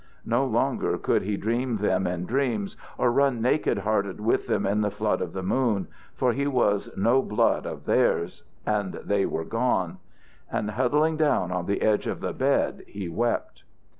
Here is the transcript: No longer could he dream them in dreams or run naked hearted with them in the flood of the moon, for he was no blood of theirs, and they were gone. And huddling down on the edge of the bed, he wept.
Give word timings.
No 0.25 0.45
longer 0.47 0.97
could 0.97 1.21
he 1.21 1.37
dream 1.37 1.77
them 1.77 2.07
in 2.07 2.25
dreams 2.25 2.75
or 2.97 3.11
run 3.11 3.39
naked 3.39 3.77
hearted 3.77 4.19
with 4.19 4.47
them 4.47 4.65
in 4.65 4.81
the 4.81 4.89
flood 4.89 5.21
of 5.21 5.31
the 5.31 5.43
moon, 5.43 5.87
for 6.15 6.33
he 6.33 6.47
was 6.47 6.89
no 6.97 7.21
blood 7.21 7.67
of 7.67 7.85
theirs, 7.85 8.41
and 8.65 8.95
they 9.05 9.27
were 9.27 9.45
gone. 9.45 9.99
And 10.51 10.71
huddling 10.71 11.17
down 11.17 11.51
on 11.51 11.67
the 11.67 11.83
edge 11.83 12.07
of 12.07 12.19
the 12.19 12.33
bed, 12.33 12.83
he 12.87 13.09
wept. 13.09 13.61